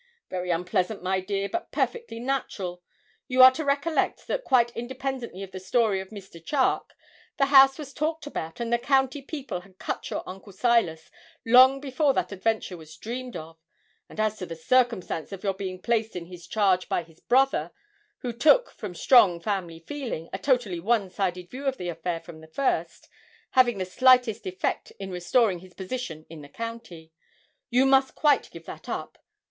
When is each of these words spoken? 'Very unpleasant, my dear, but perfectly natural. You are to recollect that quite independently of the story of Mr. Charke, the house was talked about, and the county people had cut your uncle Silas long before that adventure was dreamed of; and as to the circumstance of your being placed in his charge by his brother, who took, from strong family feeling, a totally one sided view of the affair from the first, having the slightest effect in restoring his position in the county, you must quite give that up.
'Very 0.31 0.49
unpleasant, 0.49 1.03
my 1.03 1.19
dear, 1.19 1.47
but 1.47 1.71
perfectly 1.71 2.19
natural. 2.19 2.81
You 3.27 3.43
are 3.43 3.51
to 3.51 3.63
recollect 3.63 4.25
that 4.25 4.43
quite 4.43 4.75
independently 4.75 5.43
of 5.43 5.51
the 5.51 5.59
story 5.59 5.99
of 5.99 6.09
Mr. 6.09 6.43
Charke, 6.43 6.95
the 7.37 7.45
house 7.53 7.77
was 7.77 7.93
talked 7.93 8.25
about, 8.25 8.59
and 8.59 8.73
the 8.73 8.79
county 8.79 9.21
people 9.21 9.61
had 9.61 9.77
cut 9.77 10.09
your 10.09 10.23
uncle 10.27 10.53
Silas 10.53 11.11
long 11.45 11.79
before 11.79 12.15
that 12.15 12.31
adventure 12.31 12.75
was 12.75 12.97
dreamed 12.97 13.35
of; 13.37 13.59
and 14.09 14.19
as 14.19 14.39
to 14.39 14.47
the 14.47 14.55
circumstance 14.55 15.31
of 15.31 15.43
your 15.43 15.53
being 15.53 15.79
placed 15.79 16.15
in 16.15 16.25
his 16.25 16.47
charge 16.47 16.89
by 16.89 17.03
his 17.03 17.19
brother, 17.19 17.69
who 18.21 18.33
took, 18.33 18.71
from 18.71 18.95
strong 18.95 19.39
family 19.39 19.81
feeling, 19.81 20.29
a 20.33 20.39
totally 20.39 20.79
one 20.79 21.11
sided 21.11 21.47
view 21.51 21.67
of 21.67 21.77
the 21.77 21.89
affair 21.89 22.19
from 22.19 22.41
the 22.41 22.47
first, 22.47 23.07
having 23.51 23.77
the 23.77 23.85
slightest 23.85 24.47
effect 24.47 24.89
in 24.99 25.11
restoring 25.11 25.59
his 25.59 25.75
position 25.75 26.25
in 26.27 26.41
the 26.41 26.49
county, 26.49 27.11
you 27.69 27.85
must 27.85 28.15
quite 28.15 28.49
give 28.51 28.65
that 28.65 28.89
up. 28.89 29.19